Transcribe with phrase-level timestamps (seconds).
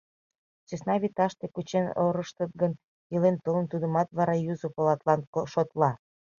[0.67, 2.73] Сӧсна вӱташте кучен орыштыт гын,
[3.13, 5.19] илен-толын, тудымат вара юзо полатлан
[5.53, 5.91] шотла.